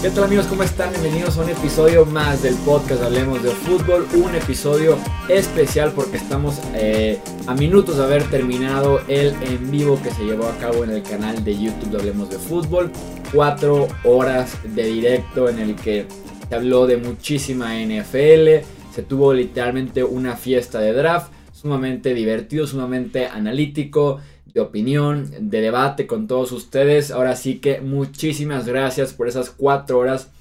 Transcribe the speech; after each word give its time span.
¿Qué 0.00 0.10
tal 0.10 0.24
amigos? 0.24 0.46
¿Cómo 0.46 0.62
están? 0.62 0.92
Bienvenidos 0.92 1.36
a 1.38 1.42
un 1.42 1.48
episodio 1.48 2.06
más 2.06 2.44
del 2.44 2.54
podcast 2.58 3.02
Hablemos 3.02 3.42
de 3.42 3.50
Fútbol. 3.50 4.06
Un 4.14 4.32
episodio 4.32 4.96
especial 5.28 5.90
porque 5.92 6.18
estamos 6.18 6.60
eh, 6.72 7.18
a 7.48 7.54
minutos 7.56 7.96
de 7.96 8.04
haber 8.04 8.22
terminado 8.30 9.00
el 9.08 9.34
en 9.42 9.72
vivo 9.72 10.00
que 10.00 10.12
se 10.12 10.24
llevó 10.24 10.46
a 10.46 10.56
cabo 10.58 10.84
en 10.84 10.90
el 10.90 11.02
canal 11.02 11.42
de 11.42 11.58
YouTube 11.58 11.90
de 11.90 11.98
Hablemos 11.98 12.30
de 12.30 12.38
Fútbol. 12.38 12.92
Cuatro 13.34 13.88
horas 14.04 14.56
de 14.72 14.84
directo 14.84 15.48
en 15.48 15.58
el 15.58 15.74
que 15.74 16.06
se 16.48 16.54
habló 16.54 16.86
de 16.86 16.98
muchísima 16.98 17.74
NFL. 17.74 18.64
Se 18.94 19.02
tuvo 19.02 19.34
literalmente 19.34 20.04
una 20.04 20.36
fiesta 20.36 20.78
de 20.78 20.92
draft. 20.92 21.32
Sumamente 21.52 22.14
divertido, 22.14 22.68
sumamente 22.68 23.26
analítico 23.26 24.20
de 24.58 24.66
opinión, 24.66 25.30
de 25.40 25.60
debate 25.60 26.06
con 26.06 26.26
todos 26.26 26.52
ustedes. 26.52 27.10
Ahora 27.10 27.36
sí 27.36 27.60
que 27.60 27.80
muchísimas 27.80 28.66
gracias 28.66 29.12
por 29.12 29.28
esas 29.28 29.50
cuatro 29.50 29.98
horas. 29.98 30.32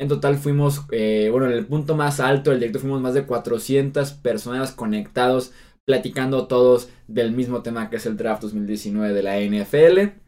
En 0.00 0.08
total 0.08 0.38
fuimos, 0.38 0.82
eh, 0.92 1.28
bueno, 1.30 1.46
en 1.46 1.52
el 1.52 1.66
punto 1.66 1.96
más 1.96 2.20
alto 2.20 2.50
del 2.50 2.60
directo 2.60 2.78
fuimos 2.78 3.00
más 3.00 3.14
de 3.14 3.26
400 3.26 4.12
personas 4.12 4.70
conectados, 4.70 5.52
platicando 5.84 6.46
todos 6.46 6.88
del 7.08 7.32
mismo 7.32 7.62
tema 7.62 7.90
que 7.90 7.96
es 7.96 8.06
el 8.06 8.16
draft 8.16 8.42
2019 8.42 9.12
de 9.12 9.22
la 9.22 9.40
NFL. 9.40 10.20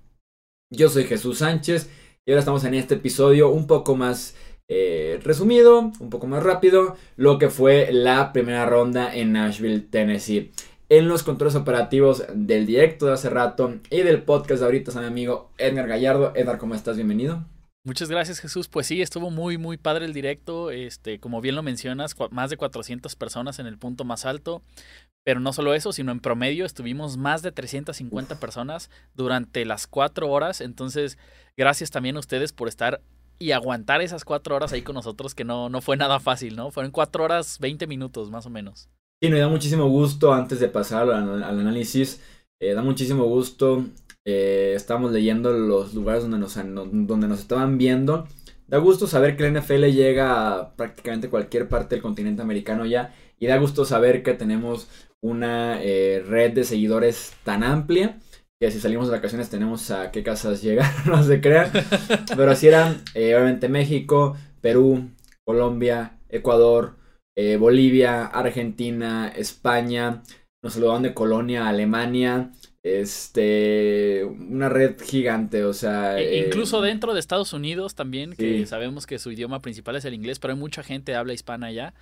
Yo 0.73 0.89
soy 0.89 1.05
Jesús 1.05 1.39
Sánchez 1.39 1.89
y 2.27 2.33
ahora 2.33 2.41
estamos 2.41 2.65
en 2.65 2.75
este 2.75 2.97
episodio 2.97 3.51
un 3.51 3.69
poco 3.69 3.95
más 3.95 4.35
eh, 4.69 5.21
resumido, 5.23 5.93
un 6.01 6.11
poco 6.11 6.27
más 6.27 6.43
rápido, 6.43 6.97
lo 7.17 7.39
que 7.39 7.49
fue 7.49 7.91
la 7.93 8.33
primera 8.33 8.67
ronda 8.67 9.15
en 9.15 9.33
Nashville, 9.33 9.81
Tennessee 9.81 10.53
en 10.91 11.07
los 11.07 11.23
controles 11.23 11.55
operativos 11.55 12.25
del 12.35 12.67
directo 12.67 13.07
de 13.07 13.13
hace 13.13 13.31
rato 13.31 13.77
y 13.91 14.01
del 14.03 14.25
podcast 14.25 14.59
de 14.59 14.67
ahorita 14.67 14.91
está 14.91 15.01
mi 15.01 15.07
amigo 15.07 15.53
Edgar 15.57 15.87
Gallardo. 15.87 16.33
Edgar, 16.35 16.59
¿cómo 16.59 16.75
estás? 16.75 16.97
Bienvenido. 16.97 17.47
Muchas 17.85 18.11
gracias 18.11 18.41
Jesús. 18.41 18.69
Pues 18.69 18.89
sí, 18.89 19.01
estuvo 19.01 19.31
muy 19.31 19.57
muy 19.57 19.77
padre 19.77 20.05
el 20.05 20.13
directo. 20.13 20.73
Este, 20.73 21.21
como 21.21 21.41
bien 21.41 21.55
lo 21.55 21.63
mencionas, 21.63 22.17
más 22.33 22.51
de 22.51 22.57
400 22.57 23.15
personas 23.15 23.61
en 23.61 23.67
el 23.67 23.79
punto 23.79 24.05
más 24.05 24.27
alto. 24.27 24.63
Pero 25.25 25.39
no 25.39 25.53
solo 25.53 25.75
eso, 25.75 25.93
sino 25.93 26.11
en 26.11 26.19
promedio 26.19 26.67
estuvimos 26.67 27.17
más 27.17 27.43
de 27.43 27.53
350 27.53 28.41
personas 28.41 28.91
durante 29.15 29.65
las 29.65 29.87
cuatro 29.87 30.29
horas. 30.29 30.61
Entonces, 30.61 31.19
gracias 31.57 31.93
también 31.93 32.17
a 32.17 32.21
ustedes 32.21 32.53
por 32.53 32.67
estar 32.67 33.01
y 33.39 33.53
aguantar 33.53 34.03
esas 34.03 34.25
cuatro 34.25 34.57
horas 34.57 34.73
ahí 34.73 34.83
con 34.83 34.97
nosotros, 34.97 35.37
que 35.37 35.45
no, 35.45 35.69
no 35.69 35.81
fue 35.81 35.97
nada 35.97 36.19
fácil, 36.19 36.57
¿no? 36.57 36.73
Fueron 36.73 36.91
cuatro 36.91 37.23
horas, 37.23 37.59
20 37.61 37.87
minutos 37.87 38.31
más 38.31 38.45
o 38.45 38.51
menos. 38.51 38.89
Sí, 39.23 39.29
nos 39.29 39.39
da 39.39 39.49
muchísimo 39.49 39.87
gusto 39.87 40.33
antes 40.33 40.61
de 40.61 40.69
pasar 40.69 41.11
al, 41.11 41.43
análisis. 41.43 42.23
Eh, 42.59 42.73
da 42.73 42.83
muchísimo 42.83 43.25
gusto. 43.27 43.85
Eh, 44.25 44.73
estamos 44.75 45.13
leyendo 45.13 45.53
los 45.53 45.93
lugares 45.93 46.23
donde 46.23 46.39
nos, 46.39 46.55
donde 46.55 47.29
nos 47.29 47.41
estaban 47.41 47.77
viendo. 47.77 48.27
Da 48.67 48.79
gusto 48.79 49.07
saber 49.07 49.37
que 49.37 49.43
la 49.43 49.61
NFL 49.61 49.85
llega 49.89 50.57
a 50.61 50.75
prácticamente 50.75 51.29
cualquier 51.29 51.69
parte 51.69 51.97
del 51.97 52.03
continente 52.03 52.41
americano 52.41 52.87
ya. 52.87 53.15
Y 53.39 53.47
da 53.47 53.59
gusto 53.59 53.85
saber 53.85 54.23
que 54.23 54.33
tenemos 54.33 54.89
una 55.21 55.83
eh, 55.83 56.25
red 56.27 56.53
de 56.53 56.65
seguidores 56.65 57.35
tan 57.45 57.63
amplia. 57.63 58.19
Que 58.59 58.71
si 58.71 58.81
salimos 58.81 59.09
de 59.09 59.17
vacaciones 59.17 59.51
tenemos 59.51 59.91
a 59.91 60.13
qué 60.13 60.23
casas 60.23 60.63
llegar, 60.63 60.91
no 61.07 61.23
se 61.23 61.43
crean. 61.43 61.71
Pero 62.35 62.51
así 62.51 62.69
eran, 62.69 63.03
obviamente 63.15 63.69
México, 63.69 64.35
Perú, 64.63 65.11
Colombia, 65.45 66.19
Ecuador, 66.31 66.95
eh, 67.43 67.57
Bolivia, 67.57 68.27
Argentina, 68.27 69.33
España, 69.35 70.23
nos 70.63 70.75
saludaban 70.75 71.03
de 71.03 71.15
Colonia, 71.15 71.69
Alemania, 71.69 72.53
este, 72.83 74.25
una 74.25 74.69
red 74.69 75.01
gigante, 75.01 75.65
o 75.65 75.73
sea... 75.73 76.21
E 76.21 76.47
incluso 76.47 76.85
eh, 76.85 76.89
dentro 76.89 77.15
de 77.15 77.21
Estados 77.21 77.55
Unidos 77.55 77.95
también, 77.95 78.35
que 78.35 78.67
sabemos 78.67 79.07
que 79.07 79.19
su 79.19 79.33
idioma 79.33 79.63
principal 79.63 79.97
es 79.97 80.05
el 80.05 80.13
inglés, 80.13 80.39
pero 80.39 80.53
hay 80.53 80.61
mucha 80.61 80.83
gente 80.83 81.13
que 81.13 81.17
habla 81.17 81.33
hispana 81.33 81.69
allá 81.69 81.95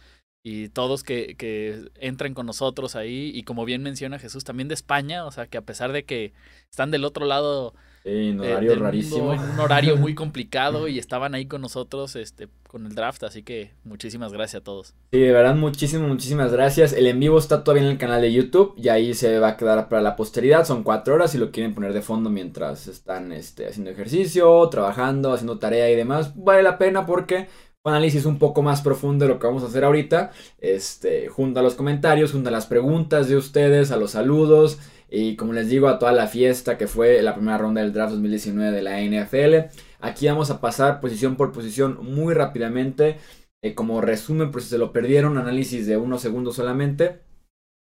y 0.43 0.71
todos 0.71 1.05
que, 1.05 1.37
que 1.37 1.89
entran 2.01 2.35
con 2.35 2.47
nosotros 2.47 2.97
ahí 2.97 3.31
y 3.33 3.45
como 3.45 3.65
bien 3.65 3.81
menciona 3.81 4.19
Jesús, 4.19 4.43
también 4.43 4.67
de 4.67 4.75
España, 4.75 5.25
o 5.25 5.31
sea 5.31 5.47
que 5.47 5.59
a 5.59 5.63
pesar 5.63 5.93
de 5.93 6.05
que 6.05 6.33
están 6.69 6.91
del 6.91 7.05
otro 7.05 7.27
lado 7.27 7.75
un 8.05 8.41
horario 8.41 8.77
rarísimo. 8.77 9.31
un 9.31 9.61
horario 9.61 9.97
muy 9.97 10.15
complicado 10.17 10.89
y 10.89 10.99
estaban 10.99 11.35
ahí 11.35 11.47
con 11.47 11.61
nosotros 11.61 12.17
este, 12.17 12.49
con 12.69 12.87
el 12.87 12.95
draft, 12.95 13.25
así 13.25 13.43
que 13.43 13.73
muchísimas 13.85 14.33
gracias 14.33 14.61
a 14.61 14.65
todos. 14.65 14.95
Sí, 15.11 15.19
de 15.19 15.33
verdad, 15.33 15.55
muchísimas, 15.57 16.09
muchísimas 16.09 16.53
gracias. 16.53 16.93
El 16.93 17.07
en 17.07 17.19
vivo 17.19 17.39
está 17.39 17.65
todavía 17.65 17.85
en 17.85 17.91
el 17.91 17.99
canal 17.99 18.21
de 18.21 18.33
YouTube 18.33 18.75
y 18.77 18.89
ahí 18.89 19.15
se 19.15 19.39
va 19.39 19.49
a 19.49 19.57
quedar 19.57 19.89
para 19.89 20.03
la 20.03 20.17
posteridad. 20.17 20.65
Son 20.65 20.83
cuatro 20.83 21.15
horas 21.15 21.35
y 21.35 21.39
lo 21.39 21.51
quieren 21.51 21.75
poner 21.75 21.93
de 21.93 22.03
fondo 22.03 22.31
mientras 22.31 22.87
están 22.87 23.33
este, 23.33 23.67
haciendo 23.67 23.91
ejercicio, 23.91 24.69
trabajando, 24.69 25.33
haciendo 25.33 25.59
tarea 25.59 25.91
y 25.91 25.97
demás. 25.97 26.33
Vale 26.37 26.63
la 26.63 26.79
pena 26.79 27.07
porque 27.07 27.49
un 27.85 27.93
análisis 27.93 28.27
un 28.27 28.39
poco 28.39 28.63
más 28.63 28.83
profundo 28.83 29.25
de 29.25 29.31
lo 29.31 29.39
que 29.39 29.47
vamos 29.47 29.63
a 29.63 29.67
hacer 29.67 29.85
ahorita. 29.85 30.33
Este, 30.59 31.29
junto 31.29 31.61
a 31.61 31.63
los 31.63 31.75
comentarios, 31.75 32.33
junto 32.33 32.49
a 32.49 32.53
las 32.53 32.67
preguntas 32.67 33.29
de 33.29 33.37
ustedes, 33.37 33.91
a 33.91 33.97
los 33.97 34.13
saludos. 34.13 34.79
Y 35.11 35.37
como 35.37 35.53
les 35.53 35.69
digo, 35.69 35.89
a 35.89 35.99
toda 35.99 36.13
la 36.13 36.27
fiesta 36.27 36.77
que 36.77 36.87
fue 36.87 37.23
la 37.23 37.35
primera 37.35 37.59
ronda 37.59 37.81
del 37.81 37.93
draft 37.93 38.13
2019 38.13 38.73
de 38.73 38.83
la 38.83 39.01
NFL. 39.01 39.75
Aquí 40.01 40.27
vamos 40.27 40.51
a 40.51 40.61
pasar 40.61 41.01
posición 41.01 41.37
por 41.37 41.53
posición 41.53 41.99
muy 42.05 42.35
rápidamente. 42.35 43.19
Eh, 43.63 43.75
como 43.75 44.01
resumen, 44.01 44.51
por 44.51 44.63
si 44.63 44.69
se 44.69 44.79
lo 44.79 44.93
perdieron, 44.93 45.39
análisis 45.39 45.87
de 45.87 45.97
unos 45.97 46.21
segundos 46.21 46.57
solamente. 46.57 47.21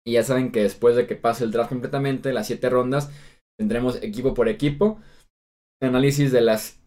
Y 0.06 0.12
ya 0.12 0.22
saben 0.22 0.52
que 0.52 0.62
después 0.62 0.96
de 0.96 1.06
que 1.06 1.16
pase 1.16 1.44
el 1.44 1.52
draft 1.52 1.70
completamente, 1.70 2.32
las 2.32 2.48
siete 2.48 2.68
rondas, 2.68 3.10
tendremos 3.58 4.02
equipo 4.02 4.34
por 4.34 4.48
equipo. 4.48 5.00
Análisis 5.80 6.32
de 6.32 6.40
las 6.40 6.80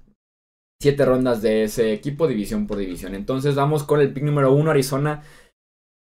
siete 0.81 1.05
rondas 1.05 1.41
de 1.41 1.63
ese 1.63 1.93
equipo, 1.93 2.27
división 2.27 2.67
por 2.67 2.77
división. 2.77 3.15
Entonces 3.15 3.55
vamos 3.55 3.83
con 3.83 4.01
el 4.01 4.13
pick 4.13 4.23
número 4.23 4.53
uno, 4.53 4.71
Arizona, 4.71 5.23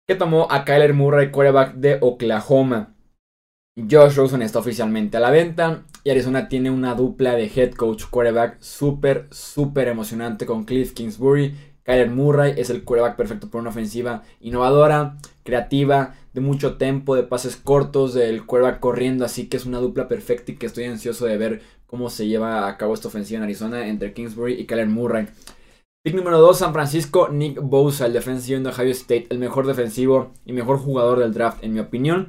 que 0.07 0.15
tomó 0.15 0.47
a 0.51 0.63
Kyler 0.63 0.93
Murray, 0.93 1.31
quarterback 1.31 1.73
de 1.75 1.97
Oklahoma. 2.01 2.95
Josh 3.77 4.15
Rosen 4.15 4.41
está 4.41 4.59
oficialmente 4.59 5.15
a 5.15 5.21
la 5.21 5.31
venta 5.31 5.85
y 6.03 6.09
Arizona 6.09 6.49
tiene 6.49 6.69
una 6.69 6.93
dupla 6.93 7.35
de 7.35 7.49
head 7.55 7.71
coach 7.71 8.03
quarterback 8.09 8.57
súper, 8.59 9.27
súper 9.31 9.87
emocionante 9.87 10.45
con 10.45 10.65
Cliff 10.65 10.91
Kingsbury. 10.91 11.55
Kyler 11.83 12.11
Murray 12.11 12.53
es 12.57 12.69
el 12.69 12.83
quarterback 12.83 13.15
perfecto 13.15 13.49
para 13.49 13.61
una 13.61 13.69
ofensiva 13.69 14.23
innovadora, 14.41 15.17
creativa, 15.43 16.15
de 16.33 16.41
mucho 16.41 16.75
tempo, 16.75 17.15
de 17.15 17.23
pases 17.23 17.55
cortos, 17.55 18.13
del 18.13 18.45
quarterback 18.45 18.81
corriendo, 18.81 19.23
así 19.23 19.47
que 19.47 19.55
es 19.55 19.65
una 19.65 19.79
dupla 19.79 20.09
perfecta 20.09 20.51
y 20.51 20.57
que 20.57 20.65
estoy 20.65 20.83
ansioso 20.83 21.25
de 21.25 21.37
ver 21.37 21.61
cómo 21.87 22.09
se 22.09 22.27
lleva 22.27 22.67
a 22.67 22.77
cabo 22.77 22.93
esta 22.93 23.07
ofensiva 23.07 23.37
en 23.37 23.43
Arizona 23.43 23.87
entre 23.87 24.13
Kingsbury 24.13 24.53
y 24.55 24.65
Kyler 24.65 24.87
Murray. 24.87 25.27
Pick 26.03 26.15
número 26.15 26.39
2, 26.39 26.57
San 26.57 26.73
Francisco, 26.73 27.29
Nick 27.29 27.61
Bosa, 27.61 28.05
el 28.05 28.13
defensivo 28.13 28.59
de 28.59 28.69
Ohio 28.69 28.91
State, 28.91 29.27
el 29.29 29.37
mejor 29.37 29.65
defensivo 29.65 30.33
y 30.45 30.51
mejor 30.51 30.77
jugador 30.77 31.19
del 31.19 31.33
draft 31.33 31.63
en 31.63 31.73
mi 31.73 31.79
opinión. 31.79 32.27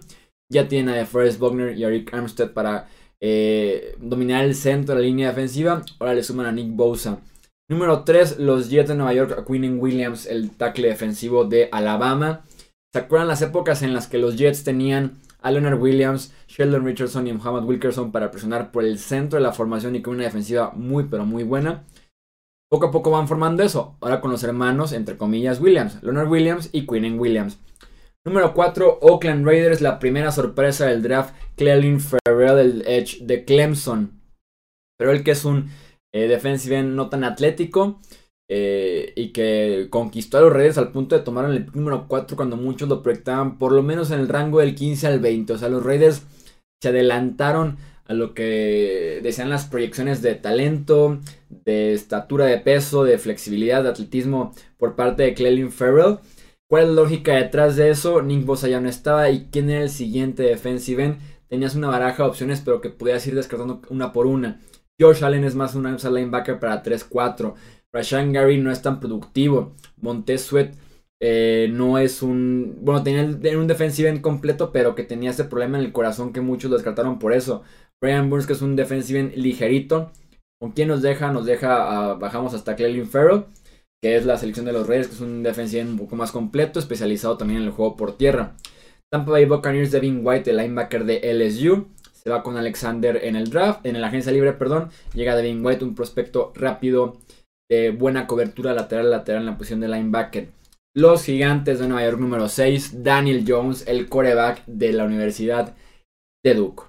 Ya 0.52 0.68
tiene 0.68 1.00
a 1.00 1.06
Forrest 1.06 1.38
Buckner 1.38 1.76
y 1.76 1.82
a 1.82 1.88
Rick 1.88 2.12
Armstead 2.12 2.52
para 2.52 2.88
eh, 3.20 3.96
dominar 3.98 4.44
el 4.44 4.54
centro 4.54 4.94
de 4.94 5.00
la 5.00 5.06
línea 5.06 5.28
defensiva. 5.28 5.82
Ahora 5.98 6.14
le 6.14 6.22
suman 6.22 6.46
a 6.46 6.52
Nick 6.52 6.76
Bosa. 6.76 7.20
Número 7.70 8.04
3, 8.04 8.38
los 8.38 8.68
Jets 8.68 8.90
de 8.90 8.96
Nueva 8.96 9.14
York, 9.14 9.38
a 9.38 9.44
Quinn 9.46 9.78
Williams, 9.80 10.26
el 10.26 10.50
tackle 10.50 10.88
defensivo 10.88 11.44
de 11.44 11.70
Alabama. 11.72 12.44
¿Se 12.92 12.98
acuerdan 12.98 13.28
las 13.28 13.40
épocas 13.40 13.80
en 13.82 13.94
las 13.94 14.08
que 14.08 14.18
los 14.18 14.36
Jets 14.36 14.62
tenían 14.62 15.20
a 15.40 15.50
Leonard 15.50 15.80
Williams, 15.80 16.34
Sheldon 16.48 16.84
Richardson 16.84 17.26
y 17.26 17.32
Muhammad 17.32 17.64
Wilkerson 17.64 18.12
para 18.12 18.30
presionar 18.30 18.72
por 18.72 18.84
el 18.84 18.98
centro 18.98 19.38
de 19.38 19.42
la 19.42 19.52
formación 19.52 19.96
y 19.96 20.02
con 20.02 20.14
una 20.14 20.24
defensiva 20.24 20.72
muy 20.76 21.04
pero 21.04 21.24
muy 21.24 21.44
buena? 21.44 21.84
Poco 22.70 22.86
a 22.86 22.90
poco 22.90 23.10
van 23.10 23.28
formando 23.28 23.62
eso, 23.62 23.96
ahora 24.00 24.20
con 24.20 24.30
los 24.30 24.44
hermanos, 24.44 24.92
entre 24.92 25.16
comillas, 25.16 25.60
Williams, 25.60 26.02
Leonard 26.02 26.28
Williams 26.28 26.69
y 26.72 26.86
Quinn 26.86 27.19
Williams. 27.19 27.58
Número 28.24 28.54
4, 28.54 29.00
Oakland 29.02 29.44
Raiders, 29.44 29.80
la 29.80 29.98
primera 29.98 30.30
sorpresa 30.30 30.86
del 30.86 31.02
draft, 31.02 31.34
Clelin 31.56 31.98
Ferrell, 32.00 32.56
del 32.56 32.84
Edge 32.86 33.19
de 33.20 33.44
Clemson. 33.44 34.20
Pero 34.96 35.10
el 35.10 35.24
que 35.24 35.32
es 35.32 35.44
un 35.44 35.70
eh, 36.14 36.28
defensive 36.28 36.78
end 36.78 36.94
no 36.94 37.08
tan 37.08 37.24
atlético 37.24 38.00
eh, 38.48 39.12
y 39.16 39.32
que 39.32 39.88
conquistó 39.90 40.38
a 40.38 40.42
los 40.42 40.52
Raiders 40.52 40.78
al 40.78 40.92
punto 40.92 41.16
de 41.16 41.24
tomar 41.24 41.46
el 41.50 41.66
número 41.74 42.06
4 42.06 42.36
cuando 42.36 42.56
muchos 42.56 42.88
lo 42.88 43.02
proyectaban 43.02 43.58
por 43.58 43.72
lo 43.72 43.82
menos 43.82 44.12
en 44.12 44.20
el 44.20 44.28
rango 44.28 44.60
del 44.60 44.76
15 44.76 45.08
al 45.08 45.18
20. 45.18 45.54
O 45.54 45.58
sea, 45.58 45.68
los 45.68 45.82
Raiders 45.82 46.22
se 46.80 46.90
adelantaron 46.90 47.76
a 48.06 48.14
lo 48.14 48.34
que 48.34 49.20
decían 49.22 49.50
las 49.50 49.64
proyecciones 49.64 50.22
de 50.22 50.36
talento, 50.36 51.18
de 51.48 51.92
estatura 51.92 52.46
de 52.46 52.58
peso, 52.58 53.02
de 53.02 53.18
flexibilidad, 53.18 53.82
de 53.82 53.88
atletismo 53.88 54.54
por 54.76 54.94
parte 54.94 55.25
de 55.25 55.34
Clelin 55.34 55.72
Ferrell. 55.72 56.18
¿Cuál 56.72 56.84
es 56.84 56.88
la 56.88 57.02
lógica 57.02 57.34
detrás 57.34 57.76
de 57.76 57.90
eso? 57.90 58.22
Nick 58.22 58.46
Bosa 58.46 58.66
ya 58.66 58.80
no 58.80 58.88
estaba. 58.88 59.28
¿Y 59.28 59.48
quién 59.50 59.69
era 59.69 59.82
el 59.82 59.90
siguiente 59.90 60.42
defensive 60.44 61.04
end? 61.04 61.19
Tenías 61.48 61.74
una 61.74 61.88
baraja 61.88 62.22
de 62.22 62.30
opciones, 62.30 62.62
pero 62.64 62.80
que 62.80 62.88
podías 62.88 63.26
ir 63.26 63.34
descartando 63.34 63.82
una 63.90 64.10
por 64.10 64.26
una. 64.26 64.58
George 64.98 65.22
Allen 65.22 65.44
es 65.44 65.54
más 65.54 65.74
un 65.74 65.86
outside 65.86 66.14
linebacker 66.14 66.58
para 66.58 66.82
3-4. 66.82 67.52
Rashan 67.92 68.32
Gary 68.32 68.56
no 68.56 68.72
es 68.72 68.80
tan 68.80 69.00
productivo. 69.00 69.74
Montez 69.98 70.44
Sweat 70.44 70.74
eh, 71.20 71.69
no 71.70 71.98
es 71.98 72.22
un. 72.22 72.78
Bueno, 72.80 73.02
tenía 73.02 73.22
un 73.58 73.66
defensive 73.66 74.08
end 74.08 74.22
completo, 74.22 74.72
pero 74.72 74.94
que 74.94 75.04
tenía 75.04 75.28
ese 75.28 75.44
problema 75.44 75.76
en 75.76 75.84
el 75.84 75.92
corazón 75.92 76.32
que 76.32 76.40
muchos 76.40 76.70
lo 76.70 76.78
descartaron 76.78 77.18
por 77.18 77.34
eso. 77.34 77.64
Brian 78.00 78.30
Burns, 78.30 78.46
que 78.46 78.54
es 78.54 78.62
un 78.62 78.76
defensive 78.76 79.20
end 79.20 79.36
ligerito. 79.36 80.10
¿Con 80.58 80.72
quién 80.72 80.88
nos 80.88 81.02
deja? 81.02 81.30
Nos 81.32 81.44
deja, 81.44 82.14
bajamos 82.14 82.54
hasta 82.54 82.76
Clelin 82.76 83.08
Farrell, 83.08 83.44
que 84.02 84.16
es 84.16 84.26
la 84.26 84.37
selección 84.37 84.66
de 84.66 84.72
los 84.72 84.87
Reyes, 84.87 85.06
que 85.06 85.14
es 85.14 85.20
un 85.20 85.43
defensivo 85.43 85.88
un 85.88 85.99
poco 85.99 86.16
más 86.16 86.32
completo, 86.32 86.81
especializado 86.81 87.37
también 87.37 87.60
en 87.60 87.66
el 87.66 87.72
juego 87.72 87.96
por 87.96 88.16
tierra. 88.16 88.56
Tampa 89.10 89.31
Bay 89.31 89.44
Buccaneers, 89.44 89.93
Devin 89.93 90.20
White, 90.25 90.50
el 90.50 90.56
linebacker 90.56 91.04
de 91.04 91.32
LSU. 91.32 91.88
Se 92.12 92.31
va 92.31 92.43
con 92.43 92.56
Alexander 92.56 93.20
en 93.22 93.37
el 93.37 93.50
draft, 93.50 93.84
en 93.84 94.00
la 94.00 94.08
agencia 94.08 94.32
libre, 94.32 94.52
perdón. 94.54 94.90
Llega 95.14 95.37
Devin 95.37 95.64
White, 95.64 95.84
un 95.84 95.94
prospecto 95.94 96.52
rápido, 96.54 97.19
de 97.70 97.90
buena 97.90 98.26
cobertura 98.26 98.75
lateral 98.75 99.10
lateral 99.10 99.43
en 99.43 99.46
la 99.46 99.56
posición 99.56 99.81
de 99.81 99.88
linebacker. 99.88 100.49
Los 100.94 101.25
gigantes 101.25 101.78
de 101.78 101.88
Nueva 101.88 102.04
York 102.04 102.20
número 102.20 102.49
6, 102.49 103.02
Daniel 103.02 103.44
Jones, 103.46 103.87
el 103.87 104.08
coreback 104.08 104.64
de 104.66 104.93
la 104.93 105.04
Universidad 105.04 105.75
de 106.44 106.54
Duke. 106.54 106.84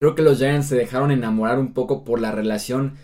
Creo 0.00 0.14
que 0.14 0.22
los 0.22 0.38
Giants 0.38 0.68
se 0.68 0.76
dejaron 0.76 1.10
enamorar 1.10 1.58
un 1.58 1.72
poco 1.72 2.04
por 2.04 2.20
la 2.20 2.32
relación 2.32 2.96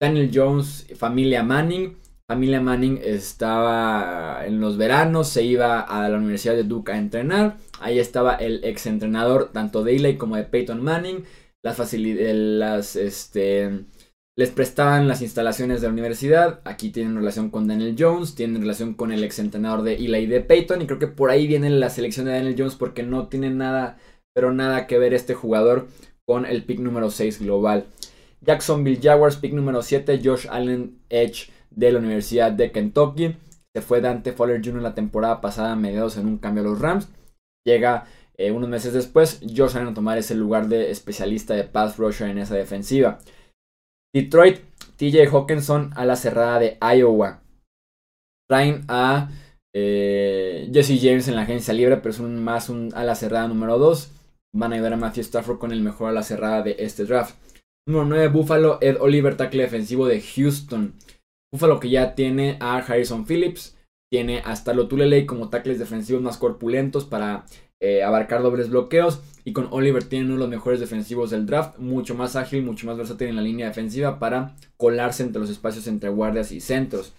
Daniel 0.00 0.30
Jones, 0.32 0.86
familia 0.96 1.42
Manning. 1.42 1.96
Familia 2.28 2.60
Manning 2.60 3.00
estaba 3.02 4.44
en 4.44 4.60
los 4.60 4.76
veranos, 4.76 5.30
se 5.30 5.44
iba 5.44 5.80
a 5.80 6.06
la 6.10 6.18
Universidad 6.18 6.56
de 6.56 6.64
Duke 6.64 6.92
a 6.92 6.98
entrenar. 6.98 7.56
Ahí 7.80 7.98
estaba 7.98 8.34
el 8.34 8.62
ex 8.64 8.84
entrenador 8.84 9.50
tanto 9.50 9.82
de 9.82 9.96
Eli 9.96 10.18
como 10.18 10.36
de 10.36 10.44
Peyton 10.44 10.84
Manning. 10.84 11.24
Las 11.62 11.78
las, 11.78 12.96
este, 12.96 13.86
les 14.36 14.50
prestaban 14.50 15.08
las 15.08 15.22
instalaciones 15.22 15.80
de 15.80 15.86
la 15.86 15.94
universidad. 15.94 16.60
Aquí 16.66 16.90
tienen 16.90 17.16
relación 17.16 17.48
con 17.48 17.66
Daniel 17.66 17.96
Jones, 17.98 18.34
tienen 18.34 18.60
relación 18.60 18.92
con 18.92 19.10
el 19.10 19.24
ex 19.24 19.38
entrenador 19.38 19.80
de 19.80 19.94
Eli 19.94 20.26
de 20.26 20.42
Peyton. 20.42 20.82
Y 20.82 20.86
creo 20.86 20.98
que 20.98 21.06
por 21.06 21.30
ahí 21.30 21.46
viene 21.46 21.70
la 21.70 21.88
selección 21.88 22.26
de 22.26 22.32
Daniel 22.32 22.56
Jones 22.58 22.74
porque 22.74 23.04
no 23.04 23.28
tiene 23.28 23.48
nada, 23.48 23.96
pero 24.34 24.52
nada 24.52 24.86
que 24.86 24.98
ver 24.98 25.14
este 25.14 25.32
jugador 25.32 25.88
con 26.26 26.44
el 26.44 26.62
pick 26.64 26.80
número 26.80 27.10
6 27.10 27.40
global. 27.40 27.86
Jacksonville 28.42 29.00
Jaguars, 29.02 29.36
pick 29.36 29.54
número 29.54 29.80
7, 29.80 30.20
Josh 30.22 30.46
Allen 30.50 30.98
Edge 31.08 31.48
de 31.70 31.92
la 31.92 31.98
Universidad 31.98 32.52
de 32.52 32.72
Kentucky. 32.72 33.36
Se 33.74 33.82
fue 33.82 34.00
Dante 34.00 34.32
Fowler 34.32 34.60
Jr. 34.64 34.82
la 34.82 34.94
temporada 34.94 35.40
pasada, 35.40 35.76
mediados 35.76 36.16
en 36.16 36.26
un 36.26 36.38
cambio 36.38 36.62
a 36.62 36.66
los 36.66 36.80
Rams. 36.80 37.08
Llega 37.66 38.06
eh, 38.36 38.50
unos 38.50 38.68
meses 38.68 38.92
después, 38.92 39.40
Josh 39.42 39.76
Allen 39.76 39.88
a 39.88 39.94
tomar 39.94 40.18
ese 40.18 40.34
lugar 40.34 40.68
de 40.68 40.90
especialista 40.90 41.54
de 41.54 41.64
pass 41.64 41.96
rusher 41.98 42.28
en 42.28 42.38
esa 42.38 42.54
defensiva. 42.54 43.18
Detroit, 44.14 44.60
TJ 44.96 45.28
Hawkinson 45.30 45.90
a 45.96 46.04
la 46.04 46.16
cerrada 46.16 46.58
de 46.58 46.78
Iowa. 46.80 47.42
Traen 48.48 48.84
a 48.88 49.30
eh, 49.74 50.70
Jesse 50.72 50.98
James 51.00 51.28
en 51.28 51.36
la 51.36 51.42
agencia 51.42 51.74
libre, 51.74 51.98
pero 51.98 52.10
es 52.10 52.20
un, 52.20 52.42
más 52.42 52.68
un 52.68 52.90
a 52.94 53.04
la 53.04 53.14
cerrada 53.14 53.48
número 53.48 53.78
2 53.78 54.14
van 54.54 54.72
a 54.72 54.76
ayudar 54.76 54.94
a 54.94 54.96
Matthew 54.96 55.22
Stafford 55.22 55.58
con 55.58 55.72
el 55.72 55.82
mejor 55.82 56.10
a 56.10 56.12
la 56.12 56.22
cerrada 56.22 56.62
de 56.62 56.76
este 56.78 57.04
draft. 57.04 57.36
Número 57.86 58.06
9, 58.06 58.28
Buffalo, 58.28 58.78
Ed 58.80 58.96
Oliver, 59.00 59.36
tackle 59.36 59.62
defensivo 59.62 60.06
de 60.06 60.20
Houston. 60.20 60.94
Buffalo 61.52 61.80
que 61.80 61.90
ya 61.90 62.14
tiene 62.14 62.56
a 62.60 62.76
Harrison 62.78 63.26
Phillips, 63.26 63.76
tiene 64.10 64.42
a 64.44 64.54
Starlo 64.54 64.88
Tulele 64.88 65.26
como 65.26 65.48
tackles 65.48 65.78
defensivos 65.78 66.22
más 66.22 66.38
corpulentos 66.38 67.04
para 67.04 67.44
eh, 67.80 68.02
abarcar 68.02 68.42
dobles 68.42 68.70
bloqueos. 68.70 69.20
Y 69.44 69.52
con 69.52 69.68
Oliver 69.70 70.04
tiene 70.04 70.26
uno 70.26 70.34
de 70.34 70.40
los 70.40 70.48
mejores 70.48 70.80
defensivos 70.80 71.30
del 71.30 71.46
draft, 71.46 71.78
mucho 71.78 72.14
más 72.14 72.36
ágil, 72.36 72.62
mucho 72.62 72.86
más 72.86 72.96
versátil 72.96 73.28
en 73.28 73.36
la 73.36 73.42
línea 73.42 73.66
defensiva 73.66 74.18
para 74.18 74.56
colarse 74.76 75.22
entre 75.22 75.40
los 75.40 75.50
espacios 75.50 75.86
entre 75.86 76.10
guardias 76.10 76.52
y 76.52 76.60
centros. 76.60 77.12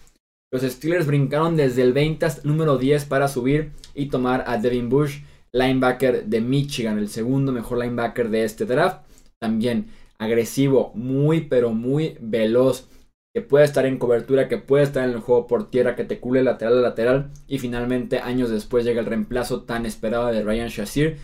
Los 0.51 0.63
Steelers 0.63 1.05
brincaron 1.05 1.55
desde 1.55 1.83
el 1.83 1.93
20 1.93 2.25
hasta 2.25 2.41
el 2.41 2.47
número 2.47 2.77
10 2.77 3.05
para 3.05 3.27
subir 3.27 3.71
y 3.93 4.07
tomar 4.07 4.43
a 4.47 4.57
Devin 4.57 4.89
Bush 4.89 5.19
linebacker 5.51 6.25
de 6.25 6.41
Michigan, 6.41 6.97
el 6.97 7.09
segundo 7.09 7.51
mejor 7.51 7.79
linebacker 7.79 8.29
de 8.29 8.43
este 8.43 8.65
draft. 8.65 9.05
También 9.39 9.87
agresivo, 10.17 10.91
muy 10.95 11.41
pero 11.41 11.71
muy 11.71 12.17
veloz, 12.19 12.87
que 13.33 13.41
puede 13.41 13.65
estar 13.65 13.85
en 13.85 13.99
cobertura, 13.99 14.47
que 14.47 14.57
puede 14.57 14.83
estar 14.83 15.07
en 15.07 15.15
el 15.15 15.19
juego 15.19 15.47
por 15.47 15.69
tierra, 15.69 15.95
que 15.95 16.03
te 16.03 16.19
cule 16.19 16.43
lateral 16.43 16.79
a 16.79 16.81
lateral. 16.81 17.31
Y 17.47 17.59
finalmente, 17.59 18.19
años 18.19 18.49
después, 18.49 18.85
llega 18.85 18.99
el 18.99 19.05
reemplazo 19.05 19.63
tan 19.63 19.85
esperado 19.85 20.27
de 20.27 20.43
Ryan 20.43 20.69
Shazir. 20.69 21.17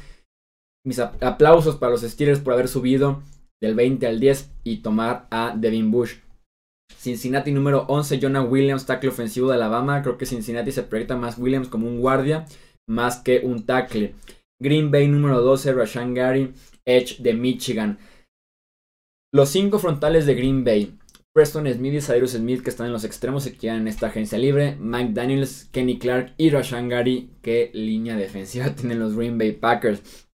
Mis 0.86 1.00
aplausos 1.00 1.78
para 1.78 1.92
los 1.92 2.02
Steelers 2.02 2.40
por 2.40 2.54
haber 2.54 2.68
subido 2.68 3.24
del 3.62 3.74
20 3.74 4.06
al 4.06 4.20
10 4.20 4.52
y 4.64 4.78
tomar 4.78 5.28
a 5.32 5.56
Devin 5.58 5.90
Bush. 5.90 6.18
Cincinnati 6.96 7.52
número 7.52 7.86
11, 7.88 8.20
Jonah 8.22 8.44
Williams, 8.44 8.86
tackle 8.86 9.10
ofensivo 9.10 9.50
de 9.50 9.56
Alabama. 9.56 10.04
Creo 10.04 10.18
que 10.18 10.28
Cincinnati 10.28 10.72
se 10.72 10.84
proyecta 10.84 11.16
más 11.16 11.40
Williams 11.40 11.68
como 11.68 11.88
un 11.88 12.00
guardia 12.00 12.46
más 12.88 13.18
que 13.18 13.40
un 13.40 13.66
tackle. 13.66 14.16
Green 14.62 14.92
Bay 14.92 15.08
número 15.08 15.42
12, 15.42 15.74
Rashan 15.74 16.14
Gary, 16.14 16.54
Edge 16.86 17.22
de 17.22 17.34
Michigan. 17.34 17.98
Los 19.34 19.50
cinco 19.50 19.80
frontales 19.80 20.26
de 20.26 20.36
Green 20.36 20.64
Bay. 20.64 20.98
Preston 21.36 21.68
Smith 21.68 21.94
y 21.94 22.00
Cyrus 22.00 22.32
Smith 22.32 22.64
que 22.64 22.70
están 22.70 22.88
en 22.88 22.94
los 22.94 23.04
extremos 23.04 23.44
se 23.44 23.58
quedan 23.58 23.82
en 23.82 23.88
esta 23.90 24.08
agencia 24.08 24.38
libre. 24.38 24.78
Mike 24.80 25.12
Daniels, 25.12 25.68
Kenny 25.74 26.00
Clark 26.00 26.34
y 26.38 26.50
Rashan 26.50 26.88
Gary. 26.88 27.30
¿Qué 27.42 27.72
línea 27.74 28.16
defensiva 28.16 28.70
tienen 28.76 29.00
los 29.00 29.18
Green 29.18 29.38
Bay 29.38 29.52
Packers? 29.52 30.30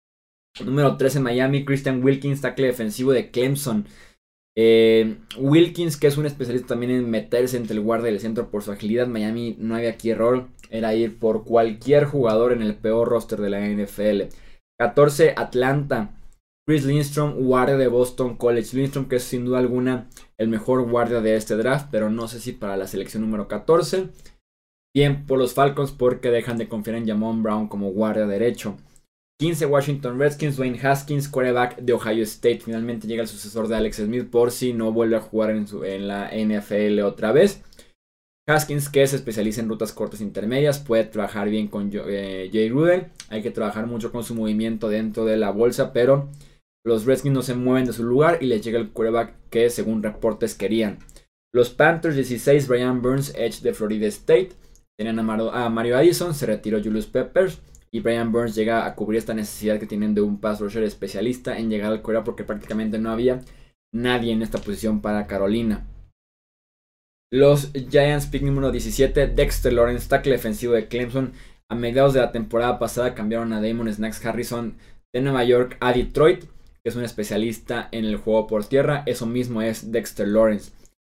Número 0.61 0.97
13 0.97 1.21
Miami, 1.21 1.63
Christian 1.63 2.03
Wilkins, 2.03 2.41
tackle 2.41 2.67
defensivo 2.67 3.13
de 3.13 3.31
Clemson. 3.31 3.85
Eh, 4.57 5.15
Wilkins, 5.37 5.95
que 5.95 6.07
es 6.07 6.17
un 6.17 6.25
especialista 6.25 6.67
también 6.67 6.91
en 6.91 7.09
meterse 7.09 7.55
entre 7.55 7.77
el 7.77 7.81
guardia 7.81 8.11
y 8.11 8.15
el 8.15 8.19
centro 8.19 8.51
por 8.51 8.61
su 8.61 8.73
agilidad. 8.73 9.07
Miami 9.07 9.55
no 9.57 9.75
había 9.75 9.91
aquí 9.91 10.09
error. 10.09 10.49
Era 10.69 10.95
ir 10.95 11.17
por 11.17 11.45
cualquier 11.45 12.03
jugador 12.03 12.51
en 12.51 12.61
el 12.61 12.75
peor 12.75 13.07
roster 13.07 13.39
de 13.39 13.49
la 13.49 13.61
NFL. 13.61 14.35
14, 14.77 15.33
Atlanta. 15.37 16.18
Chris 16.69 16.85
Lindstrom, 16.85 17.33
guardia 17.33 17.77
de 17.77 17.87
Boston 17.87 18.37
College. 18.37 18.77
Lindstrom, 18.77 19.07
que 19.07 19.15
es 19.15 19.23
sin 19.23 19.43
duda 19.43 19.57
alguna 19.57 20.07
el 20.37 20.49
mejor 20.49 20.87
guardia 20.87 21.19
de 21.19 21.35
este 21.35 21.55
draft, 21.55 21.87
pero 21.89 22.11
no 22.11 22.27
sé 22.27 22.39
si 22.39 22.51
para 22.51 22.77
la 22.77 22.85
selección 22.85 23.23
número 23.23 23.47
14. 23.47 24.09
Bien 24.95 25.25
por 25.25 25.39
los 25.39 25.55
Falcons 25.55 25.91
porque 25.91 26.29
dejan 26.29 26.59
de 26.59 26.69
confiar 26.69 26.97
en 26.97 27.07
Jamon 27.07 27.41
Brown 27.41 27.69
como 27.69 27.89
guardia 27.89 28.27
derecho. 28.27 28.77
15 29.39 29.65
Washington 29.65 30.19
Redskins, 30.19 30.57
Dwayne 30.57 30.79
Haskins, 30.79 31.27
quarterback 31.27 31.79
de 31.79 31.93
Ohio 31.93 32.21
State. 32.21 32.59
Finalmente 32.59 33.07
llega 33.07 33.23
el 33.23 33.27
sucesor 33.27 33.67
de 33.67 33.75
Alex 33.75 33.95
Smith 33.95 34.29
por 34.29 34.51
si 34.51 34.71
no 34.71 34.91
vuelve 34.91 35.15
a 35.15 35.21
jugar 35.21 35.49
en 35.49 36.07
la 36.07 36.29
NFL 36.31 36.99
otra 36.99 37.31
vez. 37.31 37.63
Haskins, 38.47 38.89
que 38.89 39.07
se 39.07 39.15
especializa 39.15 39.61
en 39.61 39.69
rutas 39.69 39.91
cortas 39.91 40.21
intermedias, 40.21 40.77
puede 40.77 41.05
trabajar 41.05 41.49
bien 41.49 41.67
con 41.67 41.89
eh, 41.91 42.47
Jay 42.53 42.69
Rudel. 42.69 43.07
Hay 43.29 43.41
que 43.41 43.49
trabajar 43.49 43.87
mucho 43.87 44.11
con 44.11 44.23
su 44.23 44.35
movimiento 44.35 44.87
dentro 44.87 45.25
de 45.25 45.37
la 45.37 45.49
bolsa, 45.49 45.93
pero 45.93 46.29
los 46.85 47.05
Redskins 47.05 47.33
no 47.33 47.41
se 47.41 47.55
mueven 47.55 47.85
de 47.85 47.93
su 47.93 48.03
lugar 48.03 48.39
y 48.41 48.45
les 48.45 48.63
llega 48.63 48.79
el 48.79 48.91
quarterback 48.91 49.35
que 49.49 49.69
según 49.69 50.01
reportes 50.01 50.55
querían. 50.55 50.99
Los 51.53 51.71
Panthers 51.71 52.15
16, 52.15 52.67
Brian 52.67 53.01
Burns, 53.01 53.33
Edge 53.35 53.61
de 53.61 53.73
Florida 53.73 54.07
State. 54.07 54.51
Tenían 54.97 55.19
a, 55.19 55.69
Mario 55.69 55.97
Addison, 55.97 56.33
se 56.33 56.45
retiró 56.45 56.81
Julius 56.81 57.07
Peppers. 57.07 57.61
Y 57.91 58.01
Brian 58.01 58.31
Burns 58.31 58.53
llega 58.53 58.85
a 58.85 58.93
cubrir 58.95 59.17
esta 59.17 59.33
necesidad 59.33 59.79
que 59.79 59.87
tienen 59.87 60.13
de 60.13 60.21
un 60.21 60.39
pass 60.39 60.59
rusher 60.59 60.83
especialista 60.83 61.57
en 61.57 61.69
llegar 61.69 61.91
al 61.91 62.03
Corea 62.03 62.23
porque 62.23 62.43
prácticamente 62.43 62.99
no 62.99 63.09
había 63.09 63.41
nadie 63.91 64.31
en 64.31 64.43
esta 64.43 64.59
posición 64.59 65.01
para 65.01 65.25
Carolina. 65.25 65.87
Los 67.31 67.71
Giants, 67.73 68.27
pick 68.27 68.43
número 68.43 68.71
17, 68.71 69.27
Dexter 69.27 69.73
Lawrence, 69.73 70.07
tackle 70.07 70.33
defensivo 70.33 70.73
de 70.73 70.87
Clemson. 70.87 71.33
A 71.67 71.75
mediados 71.75 72.13
de 72.13 72.21
la 72.21 72.31
temporada 72.31 72.79
pasada 72.79 73.15
cambiaron 73.15 73.53
a 73.53 73.61
Damon 73.61 73.91
Snacks 73.91 74.23
Harrison 74.25 74.77
de 75.13 75.21
Nueva 75.21 75.43
York 75.43 75.77
a 75.79 75.93
Detroit, 75.93 76.45
que 76.83 76.89
es 76.89 76.95
un 76.95 77.03
especialista 77.03 77.89
en 77.91 78.05
el 78.05 78.17
juego 78.17 78.47
por 78.47 78.65
tierra. 78.65 79.03
Eso 79.05 79.25
mismo 79.25 79.61
es 79.61 79.91
Dexter 79.91 80.27
Lawrence. 80.27 80.71